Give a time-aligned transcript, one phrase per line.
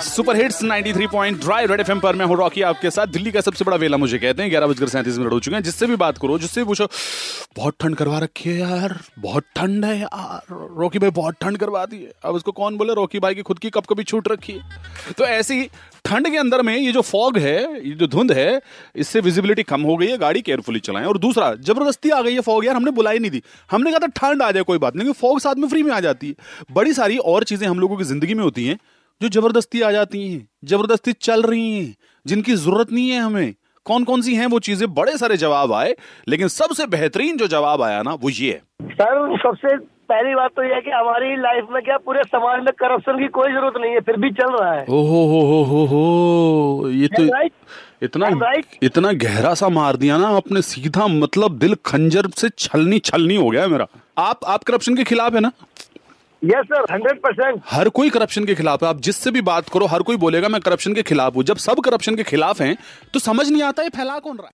[0.00, 3.40] Super hits 93 point ड्राई Red FM पर मैं हूँ रॉकी आपके साथ। दिल्ली का
[3.40, 5.96] सबसे बड़ा वेला मुझे कहते हैं, ग्यारह बजकर सैंतीस मिनट हो चुके हैं, जिससे भी
[5.96, 6.86] बात करो, जिससे भी पूछो।
[7.56, 11.84] बहुत ठंड करवा रखी है यार, बहुत ठंड है यार। रॉकी भाई, बहुत ठंड करवा
[11.86, 12.94] दी है। अब उसको कौन बोले?
[12.94, 15.64] रॉकी भाई की खुद की कब कभी छूट रखी है। तो ऐसी
[16.04, 17.58] ठंड के अंदर में ये जो फॉग है,
[17.88, 18.60] ये जो धुंध है,
[18.96, 22.40] इससे विजिबिलिटी कम हो गई है, गाड़ी केयरफुली चलाएँ। और दूसरा, ज़बरदस्ती आ गई है
[22.40, 25.12] फॉग यार, हमने बुलाई नहीं दी हमने कहा था ठंड आ जाए, कोई बात नहीं
[25.12, 28.04] फॉग साथ में फ्री में आ जाती है। बड़ी सारी और चीज़ें हम लोगों की
[28.04, 28.78] ज़िंदगी में होती हैं
[29.20, 31.94] जो ज़बरदस्ती आ जाती हैं ज़बरदस्ती चल रही हैं
[32.26, 33.54] जिनकी ज़रूरत नहीं है हमें।
[33.86, 34.92] कौन कौन सी हैं वो चीज़ें?
[34.94, 35.94] बड़े सारे जवाब आए
[36.28, 39.76] लेकिन सबसे बेहतरीन जो जवाब आया ना वो ये है। सर सबसे
[40.10, 43.28] पहली बात तो यह है कि हमारी लाइफ में क्या पूरे समाज में करप्शन की
[43.30, 47.08] कोई ज़रूरत नहीं है फिर भी चल रहा है। ओ हो हो हो हो ये
[47.08, 47.22] तो?
[48.02, 48.52] इतना?
[48.82, 53.50] इतना गहरा सा मार दिया ना आपने सीधा मतलब दिल खंजर से छलनी छलनी हो
[53.50, 53.86] गया मेरा।
[54.18, 55.52] आप आप करप्शन के खिलाफ है ना?
[56.42, 59.86] यस सर हंड्रेड परसेंट हर कोई करप्शन के खिलाफ है। आप जिससे भी बात करो,
[59.86, 62.76] हर कोई बोलेगा, मैं करप्शन के खिलाफ हूँ। जब सब करप्शन के खिलाफ हैं
[63.14, 64.48] तो समझ नहीं आता है फैला कौन रहा है।